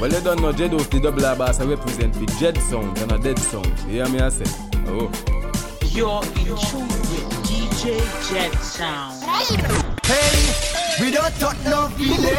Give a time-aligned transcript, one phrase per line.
[0.00, 3.12] Well, you don't know Jedos, the double R bass I represent with Jed sound and
[3.12, 3.66] a dead sound.
[3.80, 4.46] You hear me, I say?
[4.86, 5.12] Oh.
[5.90, 8.00] You're in tune with DJ
[8.30, 9.22] Jed Sound.
[10.06, 12.30] Hey, we don't talk no feeling.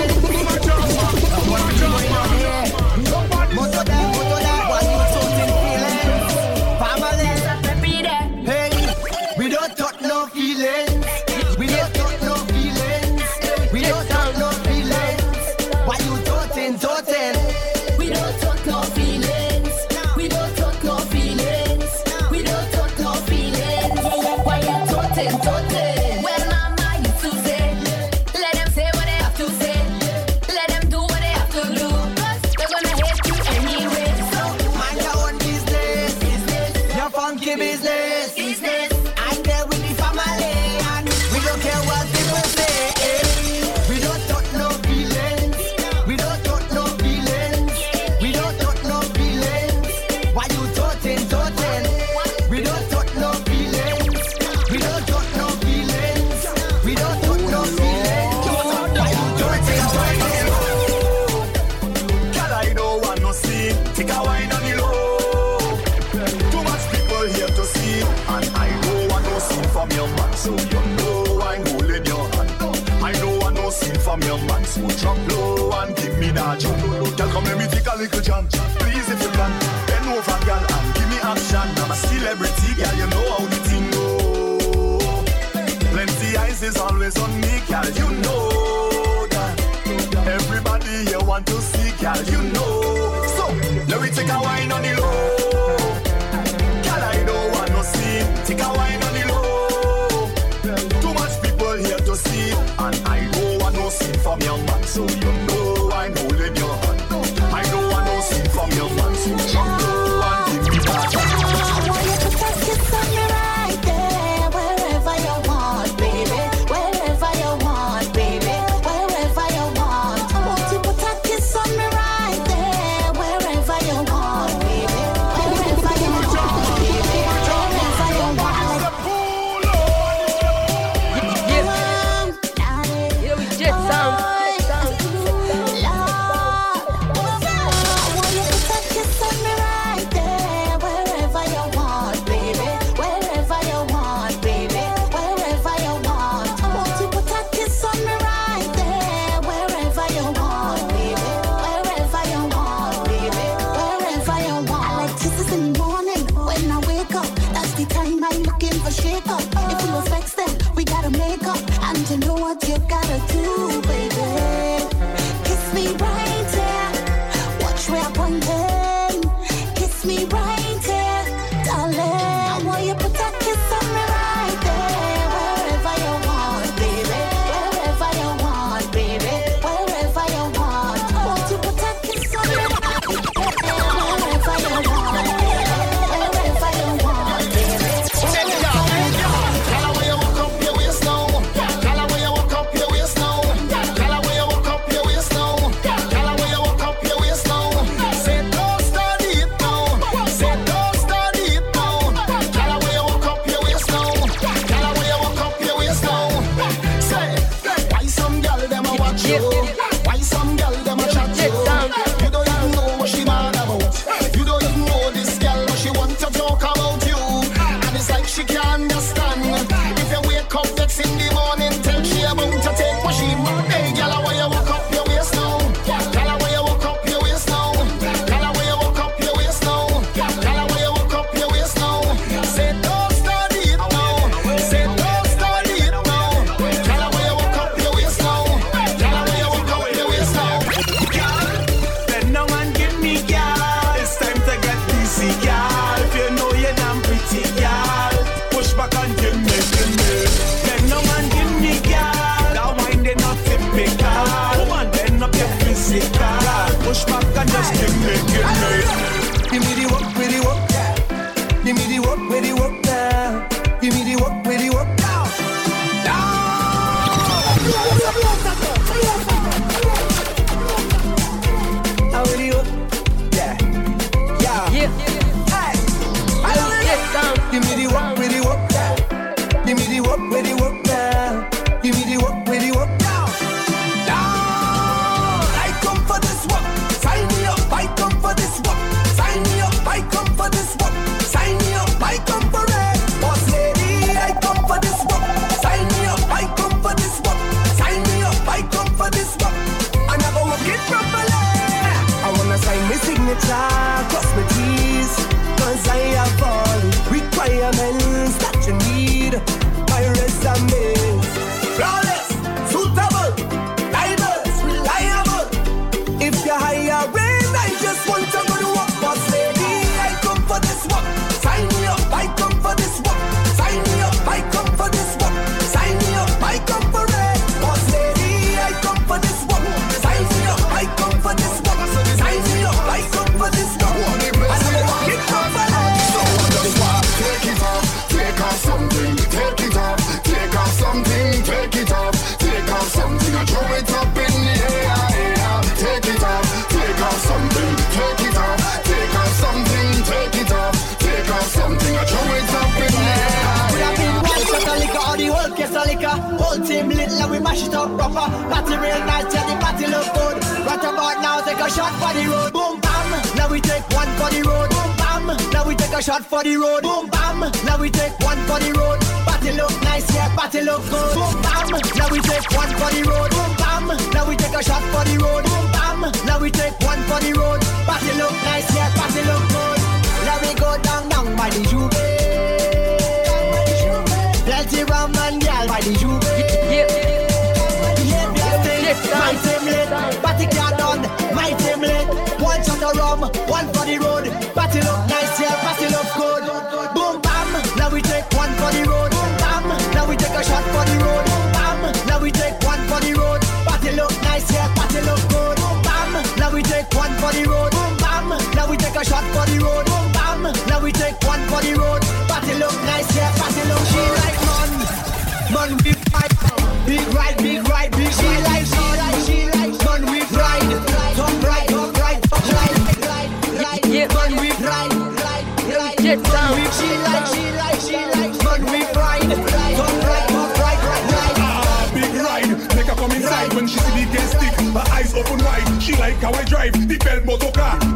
[426.16, 426.56] get down.
[426.72, 431.36] She like, she like, she like, man we ride, come right, come right, right, right.
[431.38, 434.54] Ah, big ride, make her come inside when she see the gas stick.
[434.74, 437.91] Her eyes open wide, she like how I drive the bell motor car.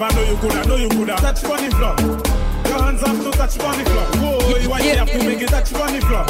[0.00, 1.94] never know you coulda, know you coulda touch funny floor.
[2.64, 4.06] Your hands up to touch funny floor.
[4.16, 6.24] Whoa, you are here to make it touch funny floor.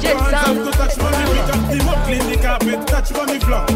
[0.00, 1.46] Your hands up to touch funny floor.
[1.48, 3.66] Just the mop clean the carpet, touch funny floor.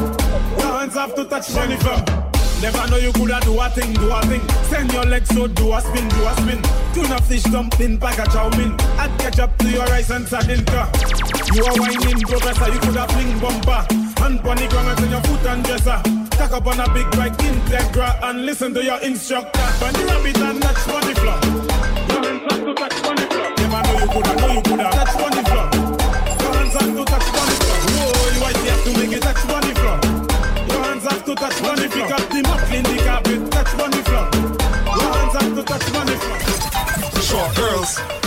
[0.59, 1.99] Your hands up to touch funny floor.
[2.63, 4.49] Never know you coulda do a thing, do a thing.
[4.71, 6.63] Send your legs so do a spin, do a spin.
[6.95, 8.77] Tuna fish dumpling, bag a chow mein.
[9.03, 10.89] Add ketchup to your rice and sardine car.
[11.53, 12.73] You are whining, professor.
[12.73, 13.83] You coulda fling bumper.
[14.23, 16.24] Hand on the ground and your foot and dresser.
[16.39, 19.61] Cock up on a big bike Integra and listen to your instructor.
[19.81, 21.39] Bunny rabbit and touch the floor.
[22.11, 23.59] Your hands have to touch bunny flop.
[23.59, 25.67] Never know you coulda, know you coulda touch the floor.
[26.43, 27.71] Your hands have to touch the floor.
[27.95, 29.99] Whoa, you white you have to make it touch the floor.
[30.69, 31.77] Your hands have to touch the floor.
[31.77, 34.27] Pick up the mop, clean the carpet, touch the floor.
[35.01, 37.23] Your hands have to touch the floor.
[37.23, 38.24] Short girls.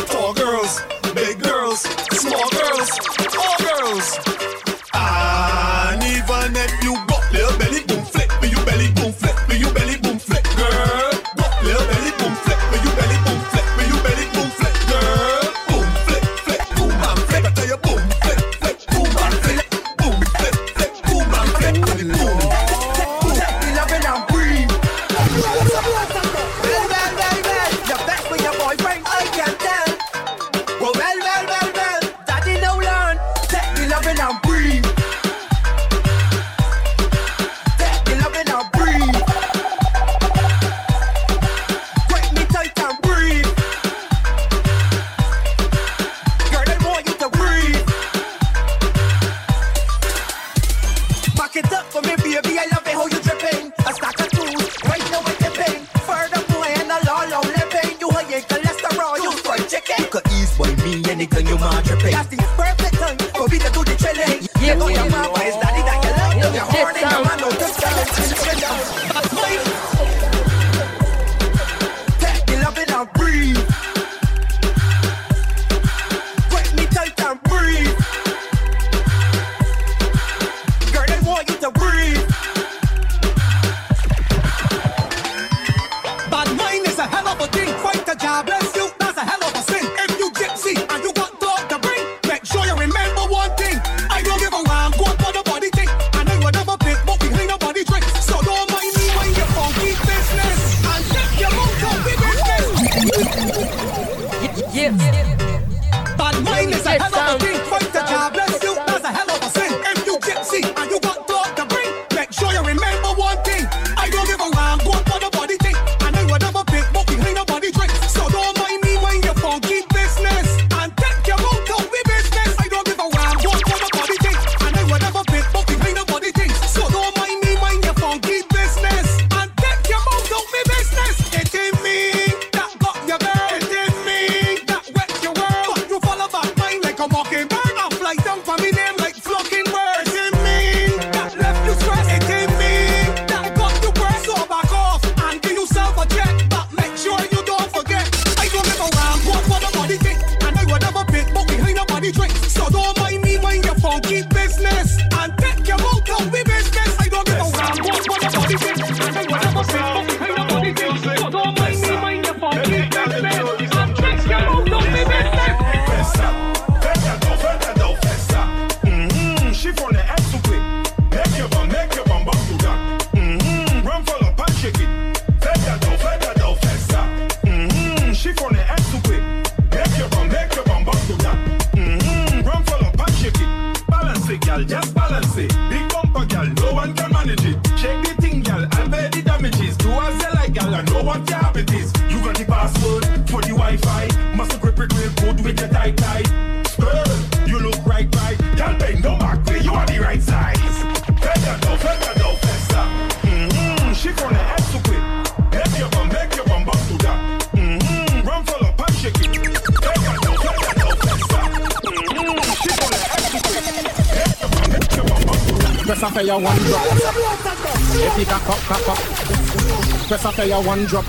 [220.67, 221.05] one drop.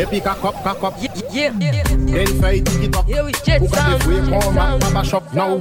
[0.00, 0.96] Epi ka kop, ka kop.
[1.28, 1.84] Yeah, yeah, yeah.
[2.08, 3.04] Then fay tiki top.
[3.06, 4.00] Yeah, we jet sound.
[4.32, 5.60] Ou ka de fwe shop now.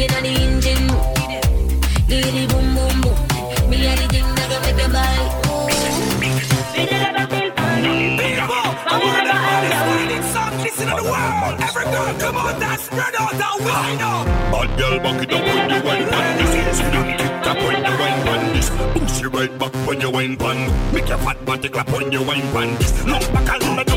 [0.00, 0.86] Working on the engine.
[2.48, 3.16] Boom boom boom.
[3.68, 5.16] Me a the thing that go make them buy.
[11.60, 14.24] Every girl come on and spread out the window.
[14.50, 16.06] Bad girl, back it up when you wine
[16.38, 16.80] this.
[16.80, 17.34] Don't kick
[18.00, 18.24] wine.
[18.94, 20.36] Push right back when you wine.
[20.94, 23.04] Make your fat body clap when you wine this.
[23.04, 23.89] Look back and look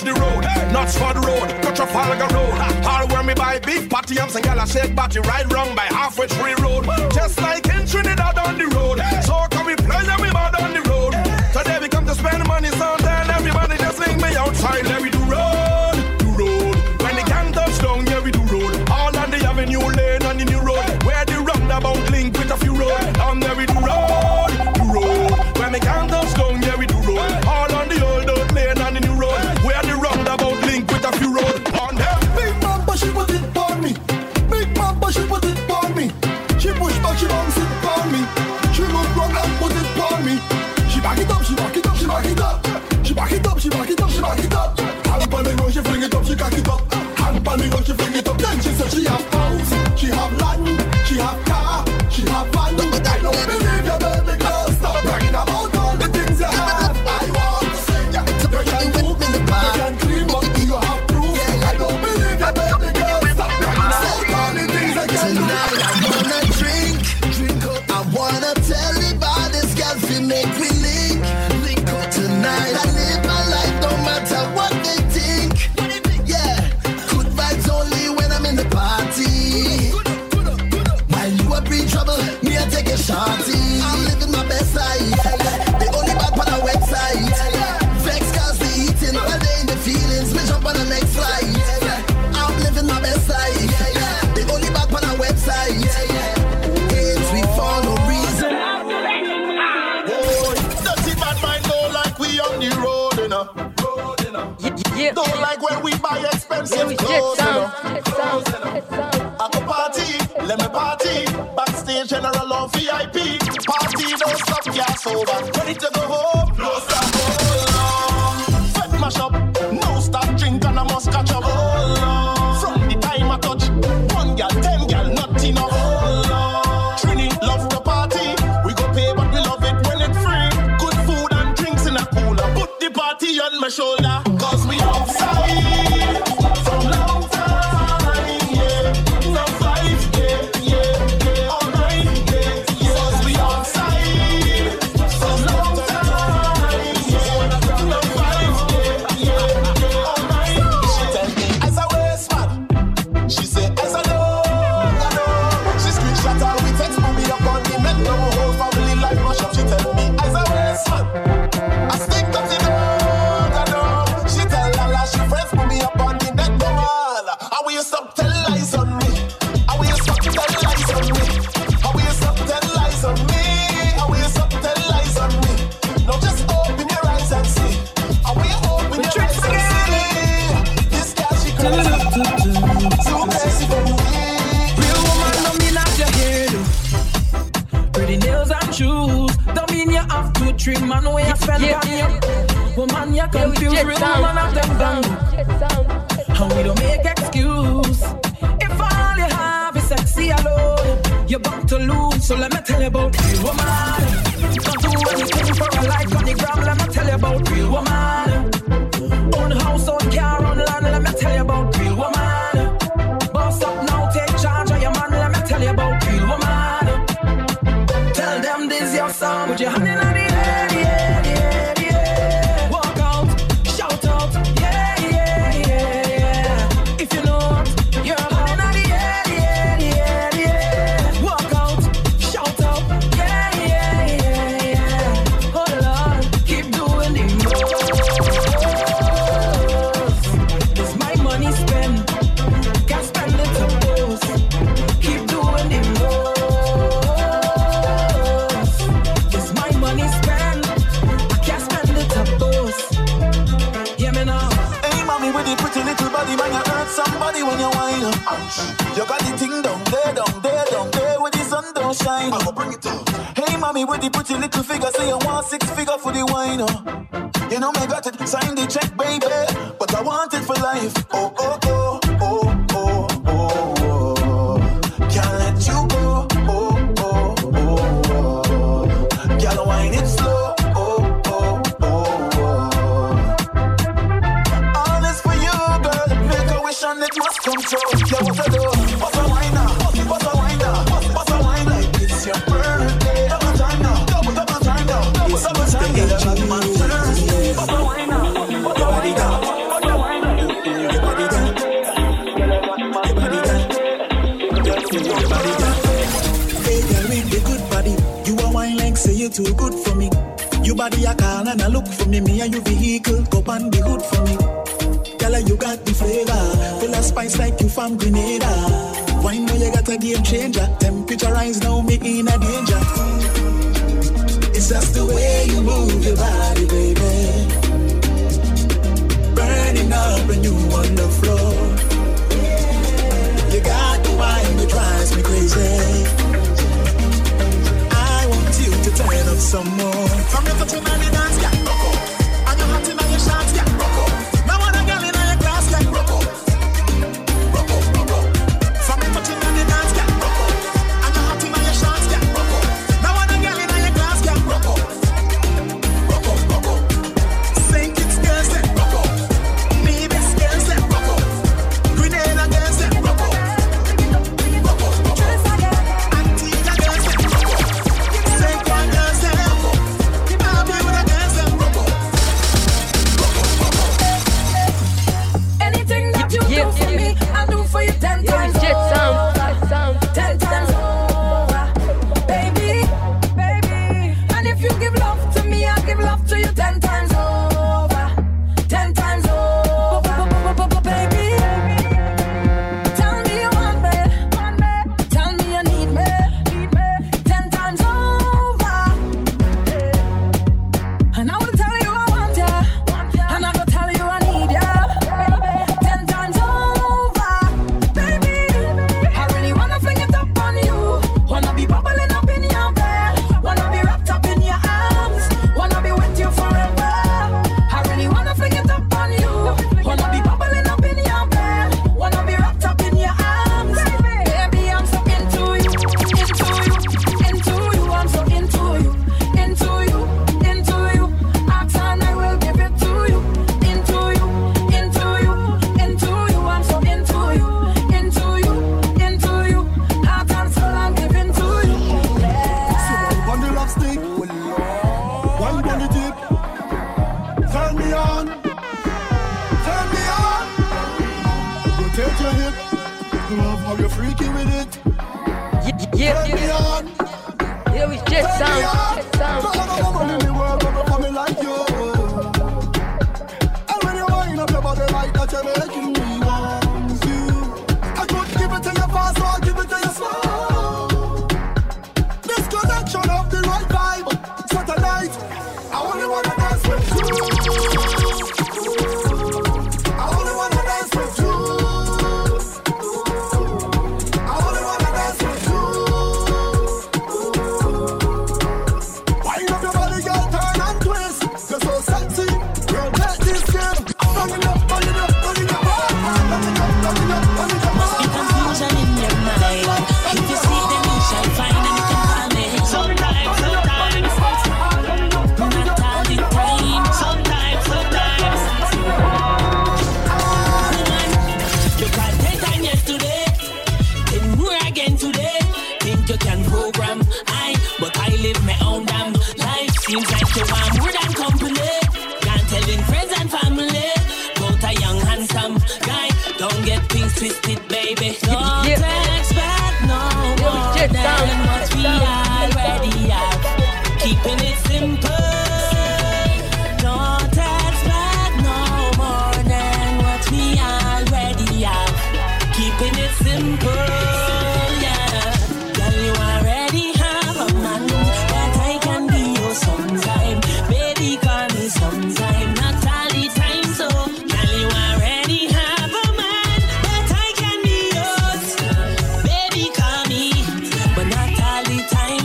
[0.00, 0.44] touch the road.
[0.72, 2.86] Knutsford Road, to Trafalgar Road.
[2.86, 6.26] All where me buy big patty yams and gala shake body right wrong by halfway
[6.26, 6.84] tree road.
[7.12, 9.09] Just like in Trinidad on the road.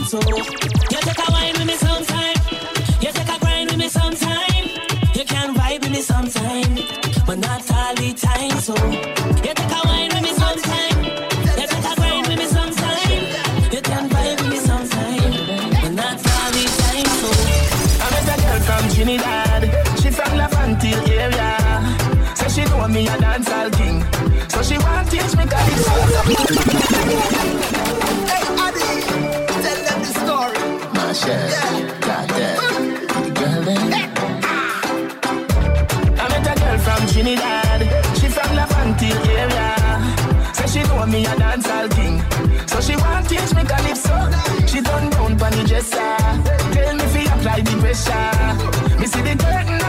[0.06, 0.18] so.
[0.18, 2.36] You take a wine with me sometime.
[3.02, 4.64] You take a grind with me sometime.
[5.14, 6.74] You can vibe with me sometime,
[7.26, 8.56] but not all the time.
[8.60, 8.74] So
[9.46, 10.98] you take a wine with me sometime.
[11.58, 13.22] You take a grind with me sometime.
[13.74, 15.32] You can vibe with me sometime,
[15.82, 17.08] but not all the time.
[17.20, 17.28] So
[18.02, 19.62] I met a girl from Trinidad.
[20.00, 20.78] She from
[21.10, 21.50] area.
[22.36, 22.62] So she
[22.94, 23.98] me a dancehall king.
[24.48, 26.25] So she want teach me it's so
[31.28, 31.32] I
[36.30, 37.80] met a girl from Trinidad.
[38.16, 39.76] She from Lafante area.
[40.76, 42.22] She know me a dancehall king.
[42.68, 44.30] So she want teach me calypso.
[44.66, 46.16] She done down pon the dresser.
[46.74, 48.98] Tell me fi apply the pressure.
[49.00, 49.85] Me see the curtain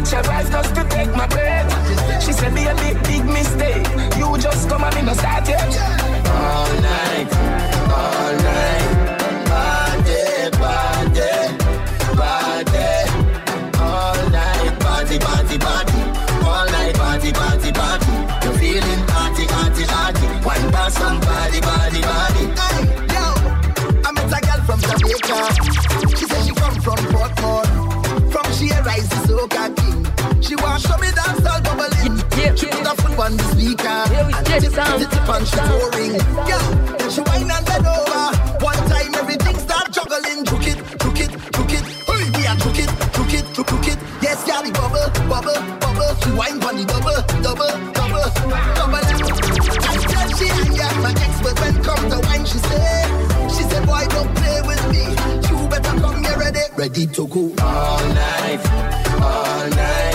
[0.00, 2.22] and she rise just to take my breath.
[2.24, 3.86] She said, be a big, big mistake.
[4.16, 5.68] You just come and me no start yet.
[6.26, 7.28] All night,
[7.92, 8.89] all night.
[33.20, 33.86] on the speaker.
[33.86, 36.14] And the tip, the tip and she pouring.
[36.48, 38.24] Yeah, she whine and bend over.
[38.64, 40.44] One time everything start juggling.
[40.48, 41.84] Juke it, juke it, juke it.
[42.08, 43.98] Hey, we are juke it, juke it, juke it.
[44.24, 46.12] Yes, yeah, the bubble, bubble, bubble.
[46.24, 48.28] She whine on the double, double, double,
[48.72, 49.04] double.
[49.84, 52.44] I tell she I am an expert when comes to wine.
[52.48, 53.04] She say,
[53.52, 55.04] she said, boy, don't play with me.
[55.44, 58.60] You better come here ready, ready to go all night,
[59.20, 60.09] all night.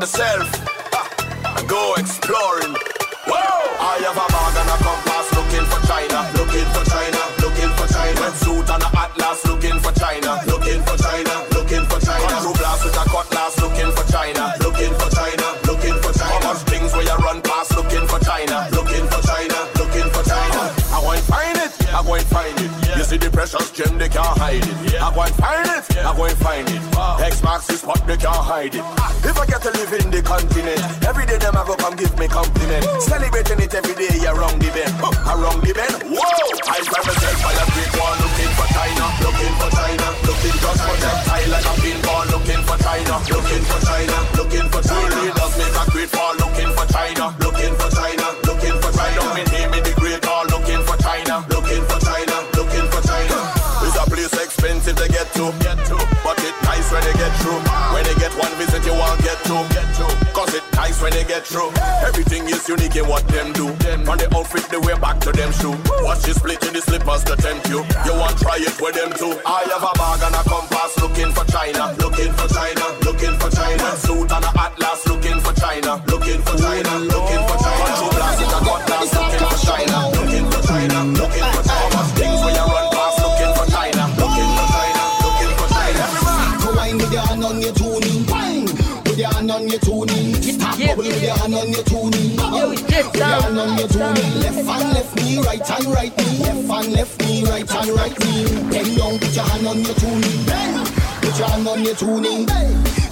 [0.00, 0.48] The self
[1.58, 2.72] and go exploring.
[3.28, 3.36] Whoa!
[3.36, 7.86] I have a bag and a compass looking for China, looking for China, looking for
[7.92, 8.20] China.
[8.20, 10.40] Red suit and a atlas looking for China,
[23.10, 24.76] see the precious gem, they can't hide it.
[24.86, 25.02] Yeah.
[25.02, 26.82] I go and find it, I go and find it.
[27.26, 28.86] X marks the spot, they can't hide it.
[29.02, 29.10] Ah.
[29.26, 32.14] If I get to live in the continent, every day them I go come give
[32.14, 32.86] me compliment.
[33.02, 35.98] Celebrating it every day around the bend, huh, around the bend.
[36.06, 36.22] Whoa!
[36.70, 40.80] I find myself by a great wall looking for China, looking for China, looking just
[40.86, 44.39] for that tie like a pinball, looking for China, looking for China, looking for China.
[61.00, 61.72] When they get through.
[62.04, 63.72] Everything is unique in what them do.
[64.04, 65.72] From the outfit, they wear back to them shoe.
[66.04, 67.80] Watch you split in the slippers to tempt you.
[68.04, 69.32] You want try it with them too.
[69.48, 73.48] I have a bag and a compass looking for China, looking for China, looking for
[73.48, 73.96] China.
[73.96, 77.92] Suit and a atlas looking for China, looking for China, looking for China.
[77.96, 81.98] True blast with a looking for China, looking for China, looking for China.
[82.12, 86.04] Things when you run past looking for China, looking for China, looking for China.
[86.60, 88.20] Go wine with your hand on your tuning.
[88.28, 88.68] Wine
[89.08, 90.19] with your hand on your tuning.
[91.30, 92.34] Your hand on your tuning.
[92.34, 94.34] Bubble with your hand on your tuning.
[94.42, 96.38] Left hand, left knee, right hand, right knee.
[96.42, 98.46] Left hand, left knee, right hand, right knee.
[98.66, 100.44] Bend down, put your hand on your tuning.
[100.44, 100.90] Bend.
[101.22, 102.48] Put your hand on your tuning.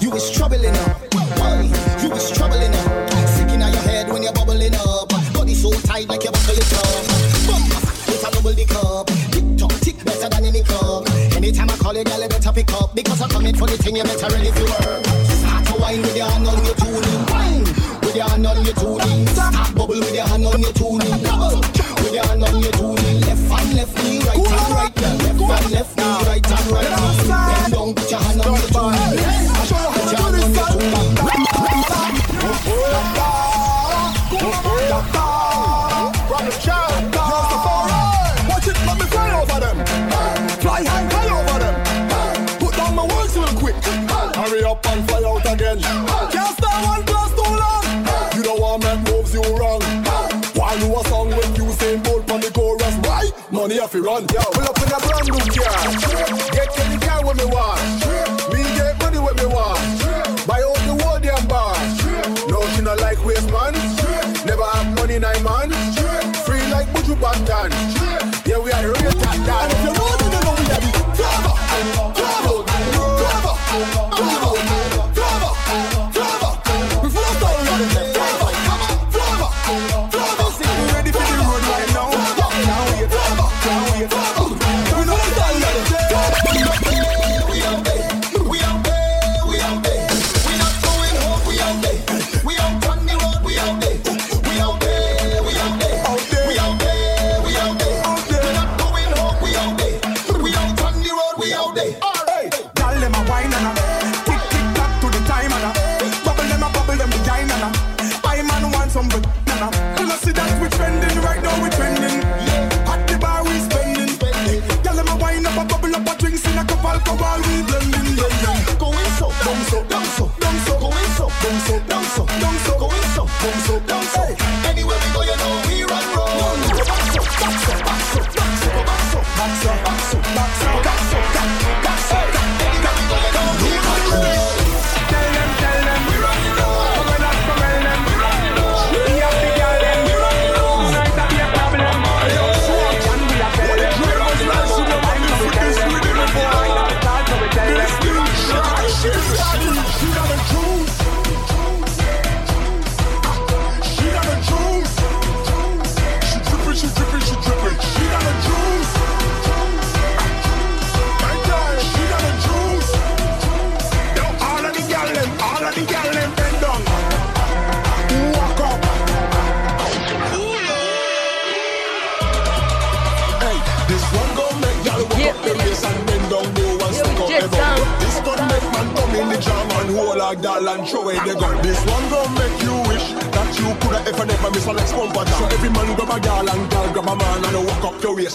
[0.01, 0.99] You is troubling up.
[1.39, 1.63] Why?
[2.03, 3.09] You is troubling up.
[3.29, 5.07] Sick in your head when you're bubbling up.
[5.31, 7.07] Body so tight like you buckle it up.
[7.47, 7.89] Bump
[8.29, 9.07] a double the cup.
[9.31, 11.07] Tick tock, tick better than any club.
[11.35, 12.95] Anytime I call you, girl, you better pick up.
[12.95, 15.05] Because I'm coming for the thing, you better ready for work.
[15.05, 16.99] Start to wine with your hand on your tuning.
[16.99, 17.28] Wine
[18.09, 19.27] with your hand on your tuning.
[19.27, 21.23] Start bubble with your hand on your tuning.
[21.23, 23.21] Bubble with your hand on your tuning.
[23.21, 25.03] Left hand, left knee, right hand, right knee.
[25.05, 27.29] Left hand, left knee, right hand, right knee.
[27.29, 29.13] Bend down, put your hand on your tuning.
[29.53, 31.09] Put your hand on your tuning.
[38.49, 39.77] Watch it, let me fly over them.
[40.57, 41.75] Fly high, high over them.
[42.57, 43.75] Put down my words real quick.
[44.35, 46.38] Hurry up and fly out again.
[54.09, 54.25] Run.
[54.33, 56.18] Yo, pull up in a brand new car.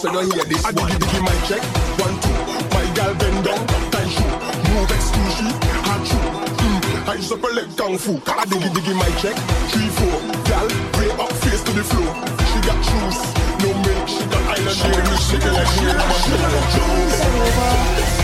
[0.04, 0.92] so you hear this I one.
[0.92, 1.62] I give my check,
[1.96, 2.36] one, two.
[2.76, 4.36] My gal bend down, tight shoe.
[4.68, 5.56] Move exclusive,
[5.88, 6.28] hard shoe.
[6.60, 7.08] Mm.
[7.08, 8.20] I just leg kung fu.
[8.28, 9.36] I do give my check,
[9.72, 10.16] three, four.
[10.44, 10.68] Gal,
[11.00, 12.12] way up, face to the floor.
[12.52, 13.18] She got shoes,
[13.64, 14.04] no make.
[14.04, 16.40] She got island, she got shake like she got my shit.
[16.74, 17.72] Jones over,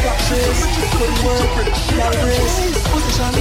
[0.04, 0.60] flashes,
[1.00, 1.64] footwork,
[1.96, 2.56] gal race,
[2.92, 3.36] position,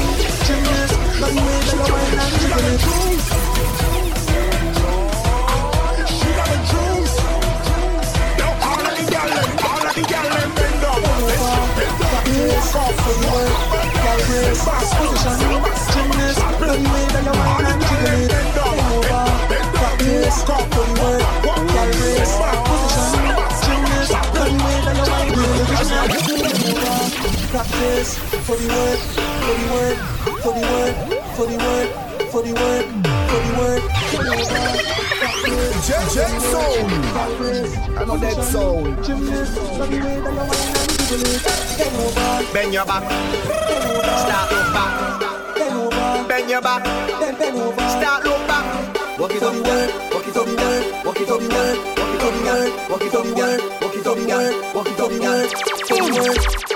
[0.48, 4.09] gymnast, long way, long way, long way,
[12.72, 13.00] God
[36.14, 36.86] Jet, soul,
[37.98, 38.84] I know that soul.
[39.04, 43.02] Gymnast, Bend your back.
[44.22, 46.28] Start look back.
[46.28, 46.86] Bend your back.
[46.86, 49.20] Start look back.
[49.20, 49.90] Walk it up, girl.
[50.14, 51.04] Walk it up, girl.
[51.04, 51.78] Walk it up, girl.
[51.98, 52.70] Walk it up, girl.
[52.92, 53.60] Walk it up, girl.
[53.82, 54.74] Walk it up, girl.
[54.76, 55.48] Walk it up, girl.
[55.90, 56.69] Walk it.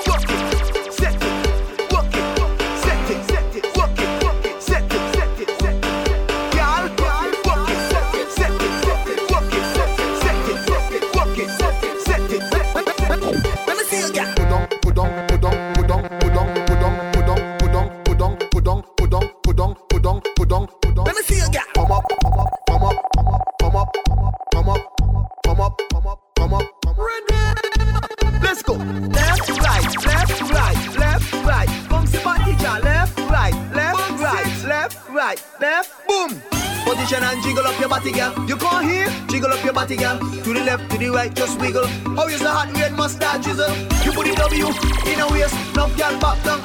[35.34, 36.07] Right, left.
[36.07, 36.41] Boom.
[36.86, 38.34] Position and jiggle up your body, girl.
[38.47, 39.07] You can't hear?
[39.29, 40.19] Jiggle up your body, girl.
[40.19, 41.88] To the left, to the right, just wiggle.
[42.15, 43.69] How is the hot red mustard drizzle?
[44.03, 44.67] You put the W
[45.11, 45.55] in a waist.
[45.75, 46.61] Now, girl, back down.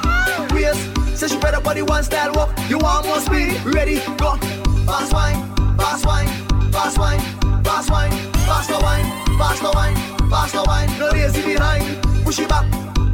[0.53, 1.17] Waist.
[1.17, 2.49] Say she better body one style walk.
[2.69, 3.59] You more speed?
[3.65, 3.99] Ready?
[4.17, 4.37] Go.
[4.85, 5.37] Fast wine,
[5.77, 6.27] fast wine,
[6.71, 7.19] fast wine,
[7.63, 8.11] fast wine,
[8.47, 9.05] faster wine,
[9.37, 9.95] faster wine,
[10.29, 10.89] faster wine.
[10.99, 12.01] No lazy behind.
[12.23, 12.65] Push it back,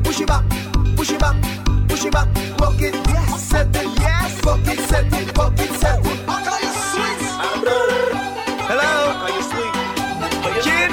[0.03, 0.43] push it back,
[0.95, 1.35] push it back,
[1.95, 2.27] push it back.
[2.59, 4.45] Rock it, yes, set it, yes.
[4.45, 6.19] Rock it, set it, rock it, set it.
[8.67, 8.91] Hello.
[9.23, 9.73] Are you sweet?
[10.63, 10.91] Kid.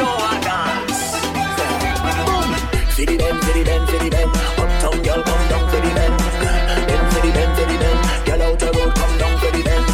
[2.95, 4.31] Fiddy bend, fiddy bend, fiddy bend.
[4.63, 6.19] Uptown girl come down fiddy bend.
[6.87, 7.99] Bend fiddy bend, fiddy bend.
[8.27, 9.87] Girl out the road come down fiddy bend.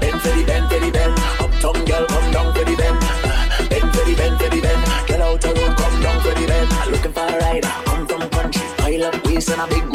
[0.00, 1.18] Bend fiddy bend, fiddy bend.
[1.42, 3.00] Uptown girl come down fiddy bend.
[3.70, 4.82] Bend fiddy bend, fiddy bend.
[5.08, 6.68] Girl out the road come down fiddy bend.
[6.92, 8.62] Looking for a ride, come from country.
[8.76, 9.85] Pile up waist and a big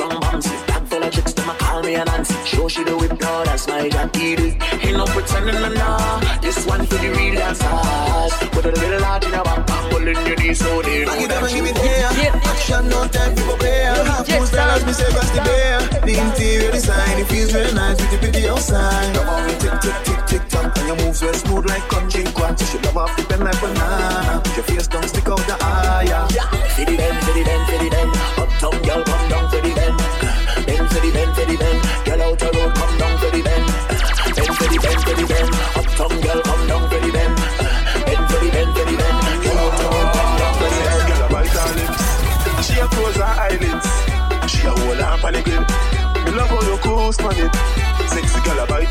[1.91, 2.35] chicks to my call me a Nancy.
[2.45, 4.57] Show she the whip now, that's my jockey.
[4.81, 6.39] Ain't no pretending no nah.
[6.41, 8.55] This one for the real dancers.
[8.55, 11.27] With a little heart in a back, bang, in your knees so they know it
[11.29, 12.31] that and give you it here.
[12.43, 13.83] Action, no time for play.
[13.83, 15.79] Half full as me say across the bear.
[16.05, 19.15] The interior design, it feels very nice with the pretty outside.
[19.15, 20.77] Come on, tick, tick, tick, tick, tock.
[20.77, 22.59] And your moves well smooth like country quad.
[22.59, 24.41] You should love off the pen like banana.
[24.55, 26.05] Your face down, stick out the eye.
[26.07, 26.27] yeah.
[26.75, 28.11] Fiddy bend, fiddy bend, fiddy bend.
[28.11, 28.20] Uptown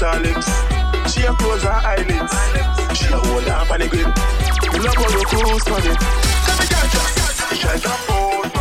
[0.01, 0.49] her lips.
[1.13, 2.35] She a close her eyelids.
[2.99, 4.07] She a hold her on the grip.
[4.07, 6.01] Love how you cruise on it.
[6.47, 7.57] Let me catch you.
[7.57, 8.60] She a jump.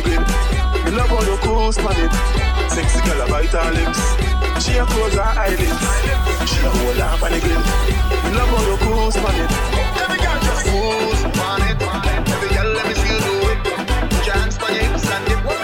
[0.00, 0.24] again.
[0.84, 2.12] You love all the cool on it.
[2.70, 4.00] Sexy girl, bite her lips.
[4.64, 5.80] She a close her eyelids.
[6.48, 7.62] She a hold her pan again.
[8.24, 9.50] You love all the cool on it.
[10.02, 11.78] Every girl just cruise on it.
[12.32, 13.58] Every girl, let me see you do it.
[14.10, 15.59] Put your hands on your.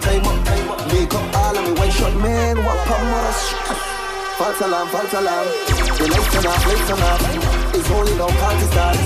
[0.00, 0.38] time up.
[0.92, 2.56] Make up all of me white shot, man.
[2.56, 3.32] What power?
[4.38, 5.46] False alarm, false alarm.
[5.98, 7.74] The lights turn off, lights turn off.
[7.74, 9.00] It's only no party stars.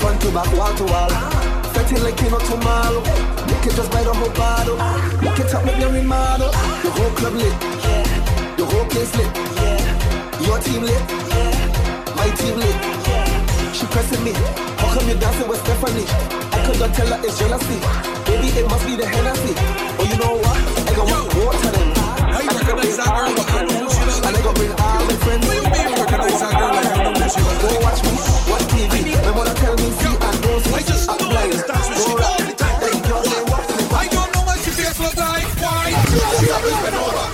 [0.00, 3.00] Front to back, wall to wall fetting like you know tomorrow.
[3.48, 4.76] Make it just buy the whole bottle.
[5.20, 6.50] Make it up, make the remodel.
[6.84, 7.56] The whole club lit.
[7.84, 8.56] Yeah.
[8.56, 9.30] The whole place lit.
[9.58, 10.46] Yeah.
[10.46, 11.02] Your team lit.
[11.32, 12.14] Yeah.
[12.16, 12.76] My team lit.
[13.08, 13.72] Yeah.
[13.72, 14.32] She pressing me.
[14.80, 16.06] How come you dancing with Stephanie?
[16.52, 17.78] I could not tell her it's jealousy.
[18.28, 19.91] Maybe it must be the Hennessy.
[20.10, 20.56] You know what?
[20.58, 21.88] I got one water then.
[21.96, 25.02] I recognize that girl, but I know who she look And I got bring all
[25.06, 25.44] my friends.
[25.46, 28.12] What you mean recognize that girl like I know who she look Go watch me,
[28.50, 28.94] watch TV.
[29.22, 30.74] My mother tell me, see, I don't see.
[30.74, 31.52] I just I'm know I blind.
[31.52, 32.78] just dance with she all the time.
[32.82, 33.62] Hey, girl, say what?
[33.94, 35.46] I don't know what your face look like.
[35.62, 35.86] Why?
[36.42, 37.26] She always been over.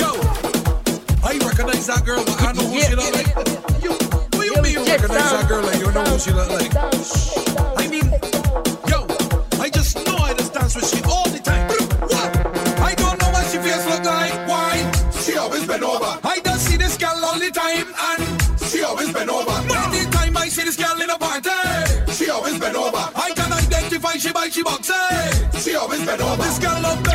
[0.00, 0.10] Yo,
[1.22, 3.30] I recognize that girl, but I know who she look like.
[3.82, 3.92] You,
[4.36, 7.45] what you mean recognize that girl like you know who she look like?
[24.18, 24.90] She by she box.
[25.62, 26.42] She always been over.
[26.42, 27.05] This girl love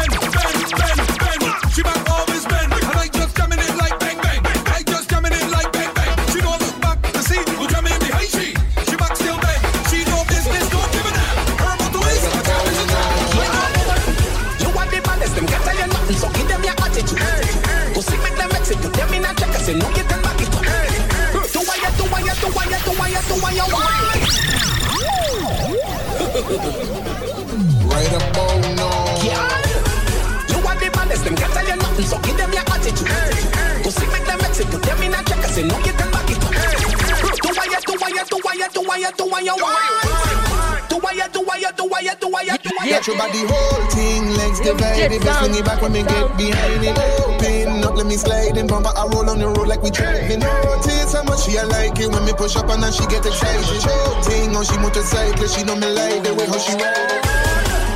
[39.42, 40.90] you, do why you want.
[40.90, 42.92] Do why you, do why you, do why you, do why you, do why you.
[42.92, 45.22] Got your body whole thing, legs divided.
[45.22, 46.98] Best swing it back when me get behind it.
[46.98, 48.68] Open up, let me slide in.
[48.68, 50.40] Bumper, I roll on the road like we driving.
[50.40, 53.26] Notice how much she a like it when me push up and then she get
[53.26, 53.66] excited.
[53.66, 57.22] She whole thing on she motorcycle, she know me like the way how she ride.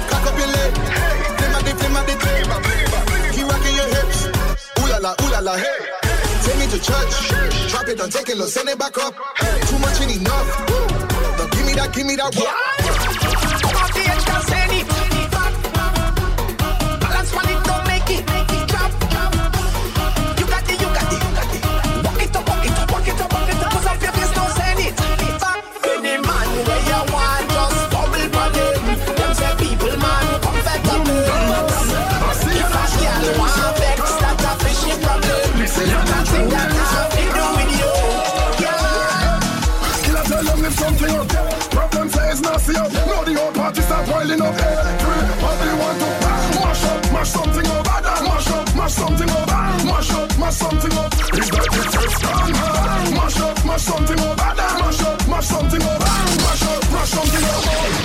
[0.09, 0.73] Cock up your leg,
[1.37, 2.49] flim at the flim at the tape.
[3.35, 4.27] Keep rocking your hips.
[4.81, 5.81] Ooh la la, ooh la la, hey.
[6.43, 7.13] Take me to church,
[7.69, 9.13] drop it down, take it low, send it back up.
[9.67, 10.64] Too much ain't enough.
[11.76, 12.34] That, give me that.
[12.34, 12.84] Come
[44.26, 46.05] piling up Hey, three, what do want to
[46.59, 50.93] Mash up, mash something up Mash up, mash something up ah, Mash up, mash something
[50.93, 51.13] up.
[51.38, 52.53] Is that the first time?
[52.55, 57.09] Ah, mash up, mash something up Mash up, mash something up ah, Mash up, mash
[57.09, 58.05] something up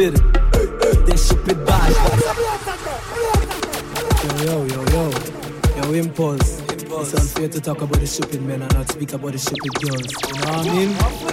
[0.00, 0.22] bitter.
[1.04, 1.92] This shit bit bad.
[4.24, 5.10] Yo, yo, yo, yo.
[5.76, 6.60] Yo, impulse.
[6.72, 7.12] impulse.
[7.12, 10.10] It's unfair to talk about the stupid men and not speak about the stupid girls.
[10.26, 11.29] You know what I mean?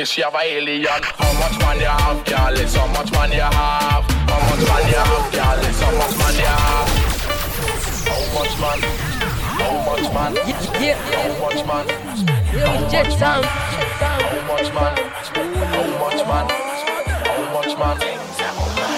[0.00, 0.86] this, you have a alien.
[0.88, 2.56] How much money you have, girl?
[2.56, 4.04] It's how much money you have.
[4.32, 5.60] How much money you have, girl?
[5.68, 6.88] It's how much money you have.
[8.08, 8.80] How much man?
[9.60, 10.32] How much man?
[10.80, 10.96] Yeah.
[10.96, 11.84] How much man?
[12.48, 13.44] Yo, jet sound.
[13.44, 14.96] How much man?
[15.68, 16.46] How much man?
[17.28, 17.96] How much man?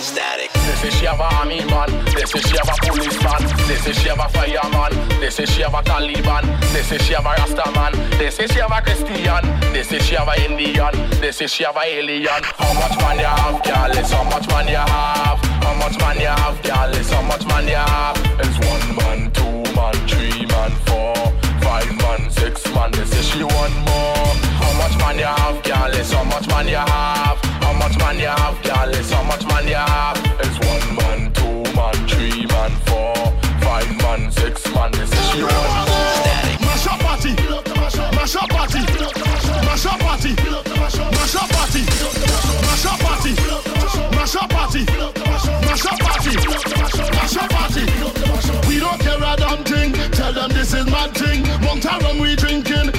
[0.01, 0.53] Static.
[0.53, 1.91] This is she have a army man.
[2.15, 3.43] This is she have a policeman.
[3.67, 4.93] This is she have a fireman.
[5.19, 6.45] This is she have a Taliban.
[6.73, 7.93] This is she have a Rasta man.
[8.19, 9.62] This is she have a Christian.
[9.73, 12.29] They say she have a Indian, they say she have a alien.
[12.29, 13.99] How much money you have, girl?
[13.99, 15.39] It's how much money you have.
[15.65, 16.95] How much money you have, girl?
[16.95, 18.17] It's how much money you have.
[18.39, 21.15] It's one man, two man, three man, four,
[21.63, 22.93] five man, six man.
[22.93, 24.29] They say she want more.
[24.61, 25.91] How much money you have, girl?
[26.01, 27.12] It's how much money you have.
[50.73, 51.47] this is my drink.
[51.67, 52.91] One time we drinking,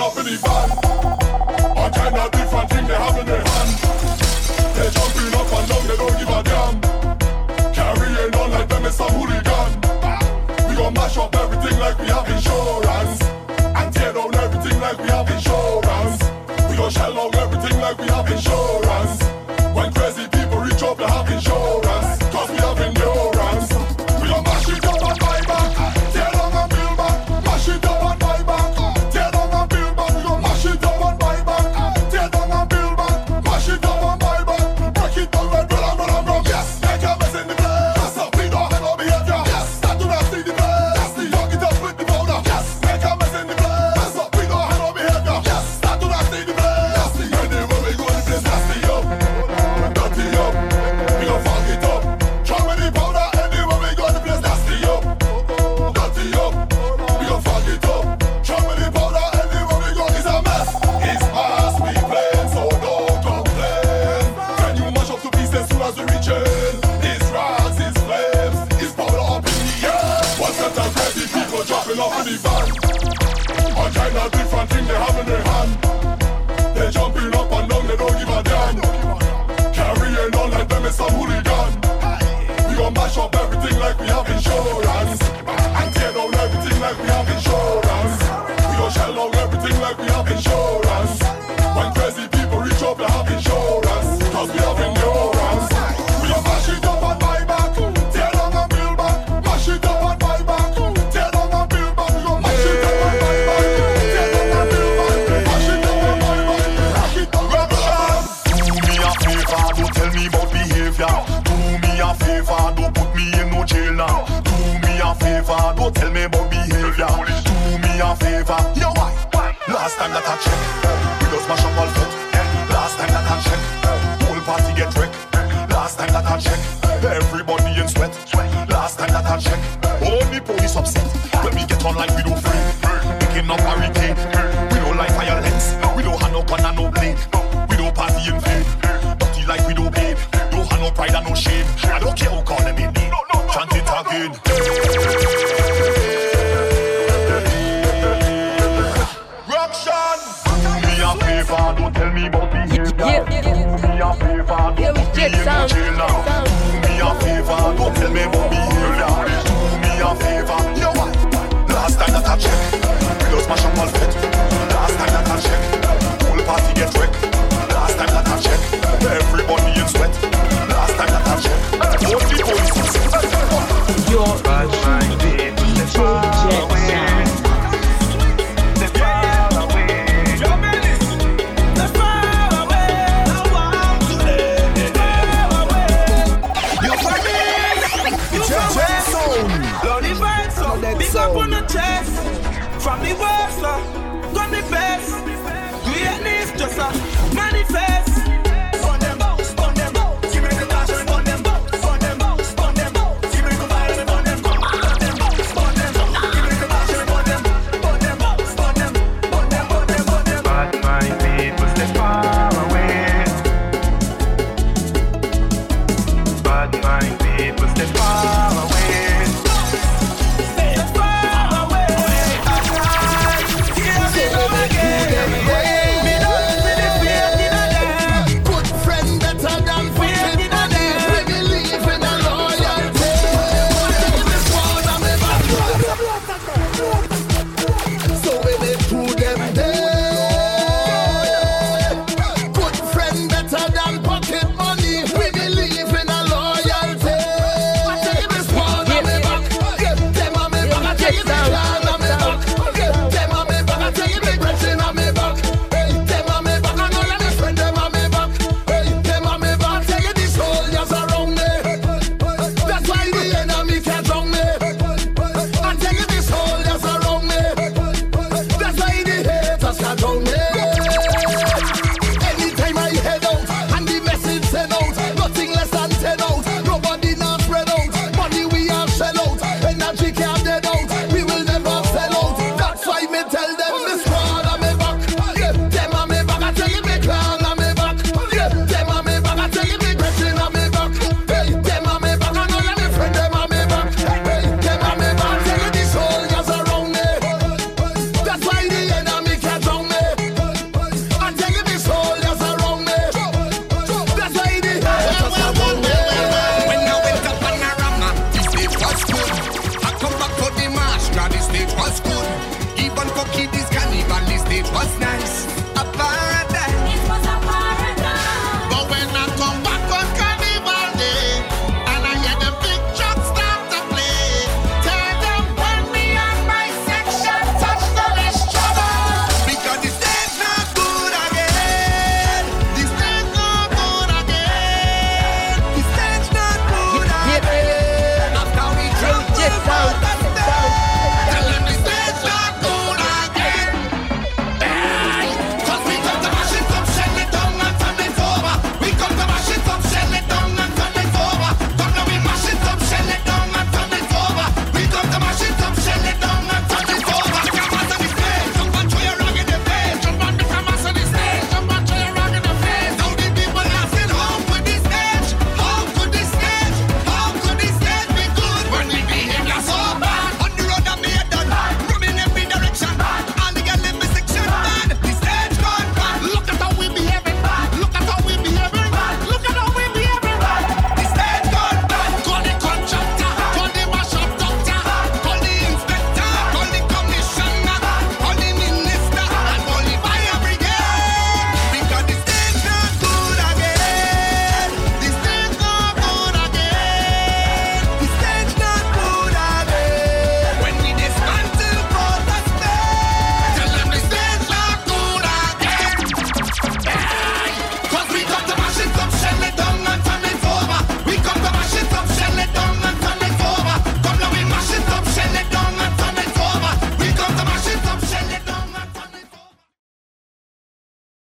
[0.00, 0.70] up in the van?
[1.76, 2.51] All kind of